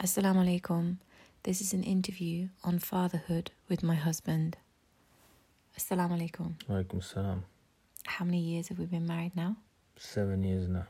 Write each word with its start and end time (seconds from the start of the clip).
Assalamu 0.00 0.46
alaikum. 0.46 0.98
This 1.42 1.60
is 1.60 1.72
an 1.72 1.82
interview 1.82 2.50
on 2.62 2.78
fatherhood 2.78 3.50
with 3.68 3.82
my 3.82 3.96
husband. 3.96 4.56
Assalamu 5.76 6.12
alaikum. 6.16 6.54
Alaikum 6.70 7.02
salam. 7.02 7.42
How 8.06 8.24
many 8.24 8.38
years 8.38 8.68
have 8.68 8.78
we 8.78 8.84
been 8.86 9.08
married 9.08 9.34
now? 9.34 9.56
Seven 9.96 10.44
years 10.44 10.68
now. 10.68 10.86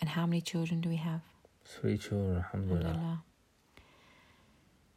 And 0.00 0.08
how 0.08 0.24
many 0.24 0.40
children 0.40 0.80
do 0.80 0.88
we 0.88 0.96
have? 0.96 1.20
Three 1.66 1.98
children, 1.98 2.36
alhamdulillah. 2.38 2.86
Alhamdulillah. 2.86 3.22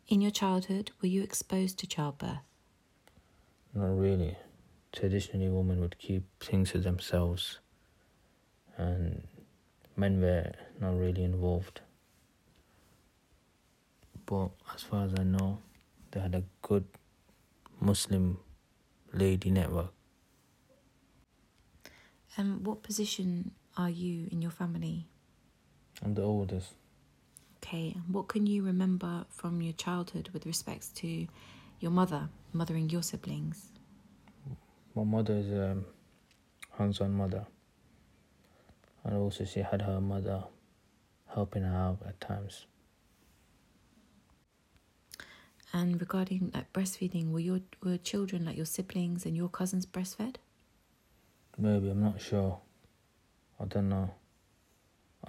In 0.08 0.22
your 0.22 0.32
childhood, 0.32 0.92
were 1.02 1.10
you 1.10 1.22
exposed 1.22 1.78
to 1.80 1.88
childbirth? 1.88 2.40
Not 3.74 4.00
really. 4.00 4.38
Traditionally, 4.94 5.50
women 5.50 5.82
would 5.82 5.98
keep 6.00 6.24
things 6.42 6.72
to 6.72 6.78
themselves, 6.78 7.60
and 8.78 9.28
men 9.98 10.22
were 10.22 10.54
not 10.80 10.98
really 10.98 11.26
involved. 11.26 11.82
But 14.26 14.50
as 14.74 14.82
far 14.82 15.06
as 15.06 15.14
I 15.18 15.24
know, 15.24 15.60
they 16.12 16.20
had 16.20 16.36
a 16.36 16.44
good 16.62 16.86
Muslim 17.80 18.40
lady 19.14 19.52
network. 19.52 19.94
And 22.38 22.66
what 22.66 22.84
position 22.84 23.52
are 23.78 23.90
you 23.90 24.28
in 24.32 24.42
your 24.42 24.52
family? 24.52 25.08
I'm 26.04 26.14
the 26.14 26.24
oldest. 26.24 26.74
Okay, 27.58 27.94
and 27.96 28.14
what 28.14 28.28
can 28.28 28.46
you 28.46 28.64
remember 28.64 29.26
from 29.30 29.62
your 29.62 29.74
childhood 29.74 30.30
with 30.34 30.46
respects 30.46 30.90
to 30.90 31.28
your 31.80 31.92
mother, 31.92 32.30
mothering 32.54 32.90
your 32.90 33.04
siblings? 33.04 33.72
My 34.96 35.04
mother 35.04 35.36
is 35.36 35.50
a 35.52 35.78
hands-on 36.78 37.14
mother, 37.14 37.46
and 39.04 39.16
also 39.16 39.46
she 39.46 39.62
had 39.62 39.82
her 39.82 40.00
mother 40.00 40.44
helping 41.34 41.64
her 41.64 41.76
out 41.76 42.00
at 42.08 42.20
times. 42.22 42.66
And 45.76 46.00
regarding 46.00 46.52
like 46.54 46.72
breastfeeding, 46.72 47.32
were 47.32 47.42
your 47.42 47.60
were 47.84 47.98
children 47.98 48.46
like 48.46 48.56
your 48.56 48.66
siblings 48.66 49.26
and 49.26 49.36
your 49.36 49.50
cousins 49.50 49.86
breastfed? 49.86 50.38
Maybe 51.58 51.90
I'm 51.90 52.02
not 52.02 52.22
sure. 52.22 52.60
I 53.60 53.66
don't 53.66 53.90
know. 53.90 54.10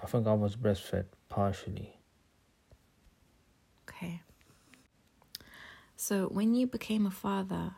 I 0.01 0.07
think 0.07 0.25
I 0.29 0.35
was 0.35 0.55
breastfed 0.55 1.07
partially. 1.29 1.99
Okay. 3.89 4.23
So 5.97 6.29
when 6.29 6.55
you 6.55 6.69
became 6.69 7.07
a 7.07 7.11
father, 7.11 7.73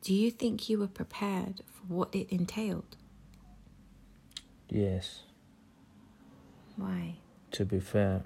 do 0.00 0.14
you 0.14 0.30
think 0.30 0.68
you 0.68 0.78
were 0.78 0.86
prepared 0.86 1.62
for 1.66 1.82
what 1.92 2.14
it 2.14 2.28
entailed? 2.30 2.96
Yes. 4.68 5.24
Why? 6.76 7.16
To 7.50 7.64
be 7.64 7.80
fair, 7.80 8.22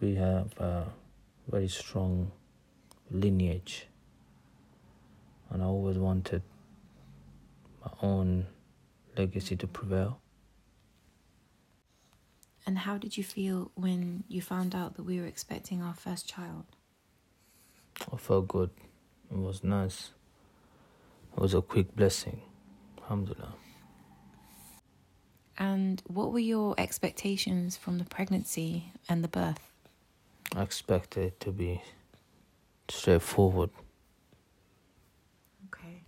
we 0.00 0.16
have 0.16 0.58
a 0.58 0.86
very 1.48 1.68
strong 1.68 2.32
lineage, 3.10 3.86
and 5.50 5.62
I 5.62 5.66
always 5.66 5.98
wanted 5.98 6.42
my 7.84 7.90
own 8.02 8.46
legacy 9.16 9.56
to 9.56 9.66
prevail. 9.66 10.20
And 12.66 12.78
how 12.78 12.98
did 12.98 13.16
you 13.16 13.22
feel 13.22 13.70
when 13.74 14.24
you 14.28 14.42
found 14.42 14.74
out 14.74 14.96
that 14.96 15.04
we 15.04 15.20
were 15.20 15.26
expecting 15.26 15.82
our 15.82 15.94
first 15.94 16.28
child? 16.28 16.64
I 18.12 18.16
felt 18.16 18.48
good. 18.48 18.70
It 19.30 19.38
was 19.38 19.62
nice. 19.62 20.10
It 21.36 21.40
was 21.40 21.54
a 21.54 21.62
quick 21.62 21.94
blessing. 21.94 22.42
Alhamdulillah. 23.02 23.54
And 25.58 26.02
what 26.06 26.32
were 26.32 26.40
your 26.40 26.74
expectations 26.76 27.76
from 27.76 27.98
the 27.98 28.04
pregnancy 28.04 28.92
and 29.08 29.22
the 29.22 29.28
birth? 29.28 29.72
I 30.54 30.62
expected 30.62 31.24
it 31.24 31.40
to 31.40 31.50
be 31.50 31.82
straightforward. 32.88 33.70
Okay. 35.66 36.02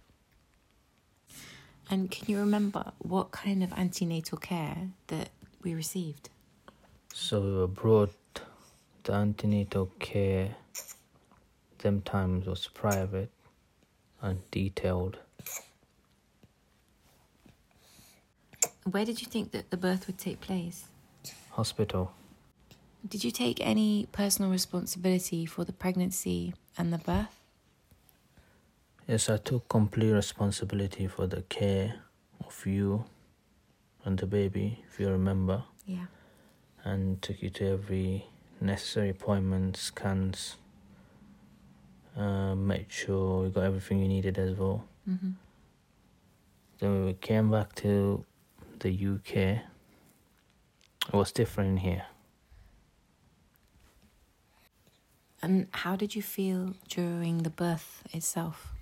And 1.91 2.11
can 2.11 2.31
you 2.31 2.39
remember 2.39 2.93
what 2.99 3.31
kind 3.31 3.63
of 3.63 3.73
antenatal 3.73 4.39
care 4.39 4.91
that 5.09 5.31
we 5.63 5.75
received? 5.75 6.31
So 7.13 7.41
we 7.41 7.53
were 7.53 7.67
brought 7.67 8.15
the 9.05 9.15
antenatal 9.15 9.91
care. 9.99 10.57
Them 11.79 12.03
times 12.03 12.47
was 12.47 12.67
private 12.69 13.31
and 14.21 14.39
detailed. 14.51 15.19
Where 18.91 19.05
did 19.05 19.21
you 19.21 19.27
think 19.27 19.53
that 19.53 19.71
the 19.71 19.77
birth 19.77 20.07
would 20.07 20.19
take 20.19 20.41
place? 20.41 20.87
Hospital. 21.51 22.13
Did 23.07 23.25
you 23.25 23.31
take 23.31 23.61
any 23.61 24.07
personal 24.13 24.51
responsibility 24.51 25.47
for 25.47 25.65
the 25.65 25.73
pregnancy 25.73 26.55
and 26.77 26.93
the 26.93 26.99
birth? 26.99 27.41
Yes, 29.07 29.29
I 29.31 29.39
took 29.39 29.69
complete 29.69 30.11
responsibility 30.13 31.07
for 31.07 31.27
the 31.27 31.43
care 31.43 32.01
of 32.45 32.67
you 32.67 33.05
and 34.05 34.19
the 34.19 34.27
baby, 34.27 34.85
if 34.89 35.01
you 35.01 35.09
remember, 35.09 35.65
Yeah. 35.87 36.07
and 36.85 37.21
took 37.23 37.41
you 37.43 37.51
to 37.51 37.67
every 37.69 38.27
necessary 38.61 39.11
appointment, 39.11 39.77
scans, 39.77 40.57
uh, 42.17 42.55
made 42.55 42.87
sure 42.91 43.45
you 43.47 43.51
got 43.51 43.65
everything 43.65 44.01
you 44.01 44.09
needed 44.09 44.39
as 44.39 44.57
well. 44.59 44.85
Mm-hmm. 45.09 45.31
Then 46.81 47.05
we 47.07 47.15
came 47.15 47.51
back 47.51 47.75
to 47.77 48.25
the 48.81 48.91
UK. 48.91 49.63
It 51.09 51.13
was 51.15 51.33
different 51.33 51.79
here. 51.81 52.05
And 55.41 55.69
how 55.71 55.97
did 55.97 56.17
you 56.17 56.23
feel 56.23 56.75
during 56.89 57.39
the 57.39 57.51
birth 57.51 58.03
itself? 58.13 58.73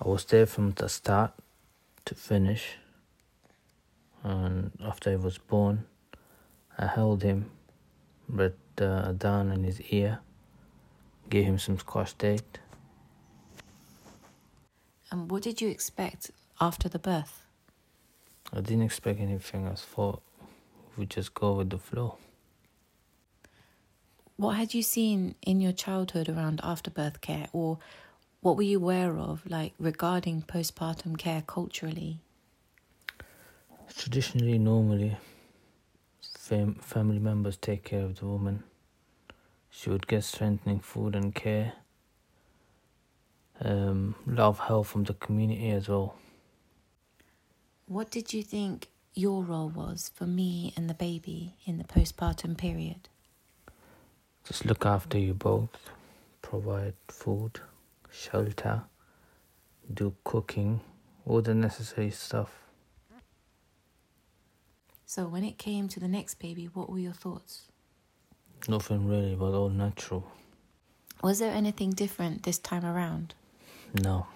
I 0.00 0.08
was 0.08 0.24
there 0.24 0.46
from 0.46 0.72
the 0.72 0.88
start 0.88 1.32
to 2.06 2.14
finish. 2.14 2.76
And 4.22 4.72
after 4.84 5.10
he 5.10 5.16
was 5.16 5.38
born, 5.38 5.84
I 6.78 6.86
held 6.86 7.22
him, 7.22 7.50
but 8.28 8.56
uh, 8.80 9.12
down 9.12 9.52
in 9.52 9.64
his 9.64 9.80
ear, 9.90 10.20
gave 11.28 11.44
him 11.44 11.58
some 11.58 11.78
scotch 11.78 12.16
tape. 12.16 12.58
And 15.10 15.30
what 15.30 15.42
did 15.42 15.60
you 15.60 15.68
expect 15.68 16.30
after 16.60 16.88
the 16.88 16.98
birth? 16.98 17.42
I 18.52 18.60
didn't 18.60 18.82
expect 18.82 19.20
anything. 19.20 19.66
I 19.66 19.74
thought 19.74 20.22
we'd 20.96 21.10
just 21.10 21.34
go 21.34 21.54
with 21.54 21.70
the 21.70 21.78
flow. 21.78 22.16
What 24.38 24.54
had 24.54 24.72
you 24.72 24.84
seen 24.84 25.34
in 25.42 25.60
your 25.60 25.72
childhood 25.72 26.28
around 26.28 26.60
afterbirth 26.62 27.20
care, 27.20 27.48
or 27.52 27.80
what 28.40 28.56
were 28.56 28.62
you 28.62 28.78
aware 28.78 29.18
of, 29.18 29.44
like 29.50 29.74
regarding 29.80 30.42
postpartum 30.42 31.18
care 31.18 31.42
culturally? 31.44 32.20
Traditionally, 33.96 34.56
normally, 34.56 35.16
fam- 36.22 36.76
family 36.76 37.18
members 37.18 37.56
take 37.56 37.82
care 37.82 38.04
of 38.04 38.20
the 38.20 38.26
woman. 38.26 38.62
She 39.70 39.90
would 39.90 40.06
get 40.06 40.22
strengthening 40.22 40.78
food 40.78 41.16
and 41.16 41.34
care. 41.34 41.72
Um, 43.60 44.14
lot 44.24 44.50
of 44.50 44.60
help 44.60 44.86
from 44.86 45.02
the 45.02 45.14
community 45.14 45.70
as 45.70 45.88
well. 45.88 46.14
What 47.86 48.12
did 48.12 48.32
you 48.32 48.44
think 48.44 48.86
your 49.14 49.42
role 49.42 49.68
was 49.68 50.12
for 50.14 50.28
me 50.28 50.72
and 50.76 50.88
the 50.88 50.94
baby 50.94 51.56
in 51.66 51.78
the 51.78 51.84
postpartum 51.84 52.56
period? 52.56 53.08
Just 54.48 54.64
look 54.64 54.86
after 54.86 55.18
you 55.18 55.34
both, 55.34 55.90
provide 56.40 56.94
food, 57.08 57.60
shelter, 58.10 58.80
do 59.92 60.14
cooking, 60.24 60.80
all 61.26 61.42
the 61.42 61.52
necessary 61.52 62.10
stuff. 62.10 62.50
So, 65.04 65.26
when 65.26 65.44
it 65.44 65.58
came 65.58 65.86
to 65.88 66.00
the 66.00 66.08
next 66.08 66.36
baby, 66.36 66.64
what 66.72 66.88
were 66.88 66.98
your 66.98 67.12
thoughts? 67.12 67.68
Nothing 68.66 69.06
really, 69.06 69.34
but 69.34 69.52
all 69.52 69.68
natural. 69.68 70.26
Was 71.22 71.40
there 71.40 71.52
anything 71.52 71.90
different 71.90 72.44
this 72.44 72.58
time 72.58 72.86
around? 72.86 73.34
No, 74.02 74.28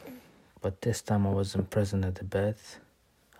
but 0.60 0.82
this 0.82 1.00
time 1.00 1.26
I 1.26 1.30
wasn't 1.30 1.70
present 1.70 2.04
at 2.04 2.16
the 2.16 2.24
birth, 2.24 2.80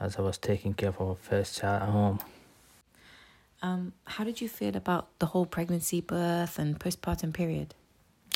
as 0.01 0.17
I 0.17 0.23
was 0.23 0.39
taking 0.39 0.73
care 0.73 0.89
of 0.89 1.03
our 1.03 1.17
first 1.17 1.61
child 1.61 1.83
at 1.83 1.89
home. 1.91 2.19
Um, 3.63 3.93
how 4.05 4.25
did 4.25 4.41
you 4.41 4.49
feel 4.49 4.77
about 4.77 5.17
the 5.21 5.27
whole 5.27 5.47
pregnancy, 5.47 6.01
birth, 6.01 6.59
and 6.59 6.79
postpartum 6.79 7.33
period? 7.33 7.75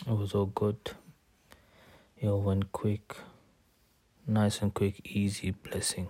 It 0.06 0.12
was 0.16 0.34
all 0.34 0.46
good. 0.46 0.76
It 2.20 2.28
all 2.28 2.40
went 2.42 2.70
quick, 2.72 3.16
nice 4.26 4.62
and 4.62 4.72
quick, 4.72 5.00
easy 5.04 5.50
blessing. 5.50 6.08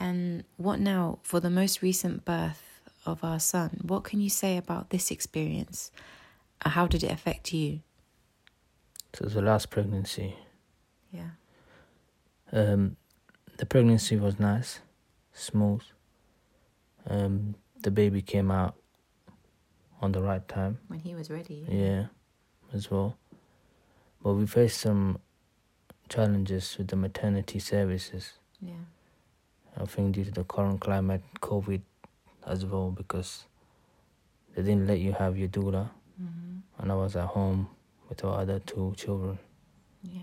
And 0.00 0.44
what 0.56 0.80
now 0.80 1.18
for 1.22 1.40
the 1.40 1.50
most 1.50 1.82
recent 1.82 2.24
birth 2.24 2.80
of 3.04 3.22
our 3.22 3.40
son? 3.40 3.80
What 3.82 4.04
can 4.04 4.20
you 4.20 4.30
say 4.30 4.56
about 4.56 4.90
this 4.90 5.10
experience? 5.10 5.90
Uh, 6.64 6.70
How 6.70 6.86
did 6.86 7.02
it 7.04 7.10
affect 7.10 7.52
you? 7.52 7.80
So 9.14 9.26
the 9.26 9.42
last 9.42 9.70
pregnancy, 9.70 10.36
Yeah. 11.12 11.30
um, 12.52 12.96
the 13.56 13.66
pregnancy 13.66 14.16
was 14.16 14.38
nice, 14.38 14.80
smooth. 15.32 15.82
Um, 17.08 17.54
the 17.82 17.90
baby 17.90 18.22
came 18.22 18.50
out 18.50 18.74
on 20.00 20.12
the 20.12 20.22
right 20.22 20.46
time. 20.46 20.78
When 20.88 21.00
he 21.00 21.14
was 21.14 21.30
ready. 21.30 21.64
Yeah, 21.68 22.06
as 22.72 22.90
well. 22.90 23.16
But 24.22 24.34
we 24.34 24.46
faced 24.46 24.80
some 24.80 25.18
challenges 26.08 26.76
with 26.76 26.88
the 26.88 26.96
maternity 26.96 27.58
services. 27.58 28.32
Yeah. 28.60 28.74
I 29.76 29.84
think 29.86 30.14
due 30.14 30.24
to 30.24 30.30
the 30.30 30.44
current 30.44 30.80
climate, 30.80 31.22
COVID 31.40 31.80
as 32.46 32.64
well, 32.64 32.90
because 32.90 33.44
they 34.54 34.62
didn't 34.62 34.86
let 34.86 34.98
you 34.98 35.12
have 35.12 35.36
your 35.38 35.48
doula, 35.48 35.90
hmm 36.18 36.58
and 36.80 36.92
I 36.92 36.94
was 36.94 37.16
at 37.16 37.26
home 37.26 37.68
with 38.08 38.24
our 38.24 38.40
other 38.40 38.60
two 38.60 38.94
children. 38.96 39.38
Yeah. 40.02 40.22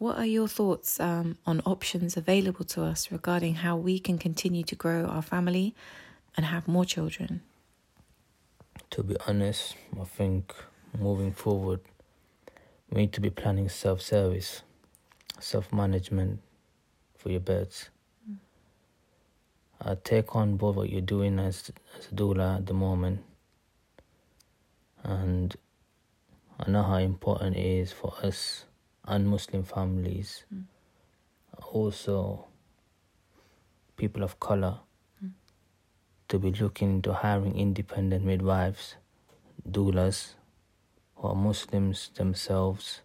What 0.00 0.16
are 0.16 0.24
your 0.24 0.48
thoughts 0.48 0.98
um, 0.98 1.36
on 1.44 1.60
options 1.66 2.16
available 2.16 2.64
to 2.64 2.84
us 2.84 3.12
regarding 3.12 3.56
how 3.56 3.76
we 3.76 3.98
can 3.98 4.16
continue 4.16 4.62
to 4.64 4.74
grow 4.74 5.04
our 5.04 5.20
family 5.20 5.74
and 6.38 6.46
have 6.46 6.66
more 6.66 6.86
children? 6.86 7.42
To 8.92 9.02
be 9.02 9.14
honest, 9.26 9.76
I 10.00 10.04
think 10.04 10.54
moving 10.98 11.34
forward, 11.34 11.80
we 12.88 13.02
need 13.02 13.12
to 13.12 13.20
be 13.20 13.28
planning 13.28 13.68
self 13.68 14.00
service, 14.00 14.62
self 15.38 15.70
management 15.70 16.40
for 17.18 17.28
your 17.28 17.40
birds. 17.40 17.90
I 19.82 19.96
take 20.02 20.34
on 20.34 20.56
board 20.56 20.76
what 20.76 20.88
you're 20.88 21.02
doing 21.02 21.38
as, 21.38 21.70
as 21.98 22.06
a 22.06 22.14
doula 22.14 22.56
at 22.56 22.64
the 22.64 22.72
moment, 22.72 23.22
and 25.04 25.54
I 26.58 26.70
know 26.70 26.84
how 26.84 26.96
important 26.96 27.58
it 27.58 27.66
is 27.66 27.92
for 27.92 28.14
us 28.22 28.64
and 29.04 29.28
Muslim 29.28 29.64
families, 29.64 30.44
Mm. 30.52 30.64
also 31.72 32.46
people 33.96 34.22
of 34.22 34.38
color, 34.40 34.80
Mm. 35.22 35.32
to 36.28 36.38
be 36.38 36.52
looking 36.52 36.90
into 36.90 37.12
hiring 37.12 37.56
independent 37.56 38.24
midwives, 38.24 38.96
doulas, 39.68 40.34
who 41.16 41.28
are 41.28 41.34
Muslims 41.34 42.10
themselves, 42.14 43.02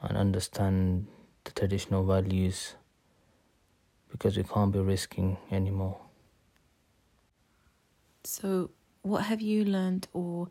and 0.00 0.16
understand 0.16 1.06
the 1.44 1.50
traditional 1.52 2.04
values 2.04 2.76
because 4.10 4.36
we 4.36 4.42
can't 4.42 4.72
be 4.72 4.78
risking 4.80 5.36
anymore. 5.50 6.00
So, 8.24 8.70
what 9.02 9.24
have 9.24 9.40
you 9.40 9.64
learned, 9.64 10.08
or 10.12 10.48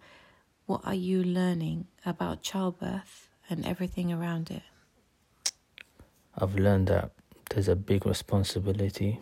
what 0.65 0.81
are 0.85 0.95
you 0.95 1.23
learning 1.23 1.87
about 2.05 2.41
childbirth 2.41 3.28
and 3.49 3.65
everything 3.65 4.11
around 4.11 4.51
it? 4.51 4.63
I've 6.37 6.55
learned 6.55 6.87
that 6.87 7.11
there's 7.49 7.67
a 7.67 7.75
big 7.75 8.05
responsibility 8.05 9.19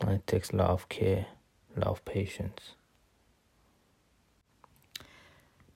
and 0.00 0.10
it 0.10 0.26
takes 0.26 0.50
a 0.50 0.56
lot 0.56 0.70
of 0.70 0.88
care, 0.88 1.26
a 1.76 1.80
lot 1.80 1.88
of 1.88 2.04
patience. 2.04 2.74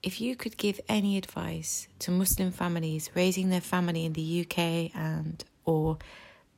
If 0.02 0.20
you 0.20 0.36
could 0.36 0.56
give 0.56 0.80
any 0.88 1.16
advice 1.16 1.88
to 2.00 2.10
Muslim 2.10 2.50
families 2.50 3.10
raising 3.14 3.48
their 3.48 3.60
family 3.60 4.04
in 4.04 4.12
the 4.12 4.42
UK 4.42 4.94
and 4.94 5.42
or 5.64 5.98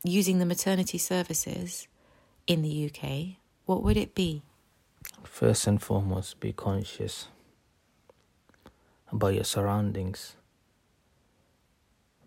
using 0.02 0.38
the 0.38 0.46
maternity 0.46 0.98
services 0.98 1.86
in 2.46 2.62
the 2.62 2.90
UK, 2.90 3.36
what 3.64 3.82
would 3.82 3.96
it 3.96 4.14
be? 4.14 4.42
First 5.22 5.66
and 5.66 5.82
foremost, 5.82 6.40
be 6.40 6.52
conscious 6.52 7.28
about 9.12 9.34
your 9.34 9.44
surroundings. 9.44 10.36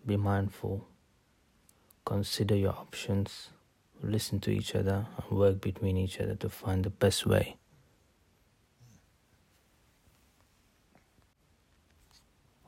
Be 0.06 0.16
mindful. 0.16 0.86
Consider 2.04 2.56
your 2.56 2.72
options. 2.72 3.50
Listen 4.02 4.40
to 4.40 4.50
each 4.50 4.74
other 4.74 5.06
and 5.16 5.38
work 5.38 5.60
between 5.60 5.96
each 5.98 6.18
other 6.20 6.34
to 6.36 6.48
find 6.48 6.84
the 6.84 6.90
best 6.90 7.26
way. 7.26 7.56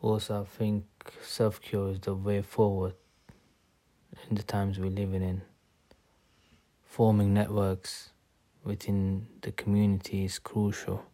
Also, 0.02 0.43
I 0.43 0.44
think 0.44 0.84
self 1.23 1.61
cure 1.61 1.93
is 1.93 2.00
the 2.00 2.14
way 2.14 2.43
forward 2.43 2.94
in 4.28 4.37
the 4.37 4.43
times 4.43 4.78
we're 4.78 4.90
living 4.90 5.23
in. 5.23 5.43
Forming 6.85 7.32
networks 7.32 8.11
within 8.62 9.26
the 9.40 9.52
community 9.52 10.25
is 10.25 10.38
crucial, 10.38 11.06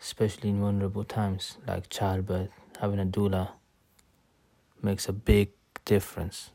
especially 0.00 0.50
in 0.50 0.60
vulnerable 0.60 1.04
times 1.04 1.56
like 1.66 1.88
childbirth. 1.88 2.50
Having 2.80 3.00
a 3.00 3.06
doula 3.06 3.50
makes 4.84 5.08
a 5.08 5.12
big 5.12 5.50
difference. 5.84 6.50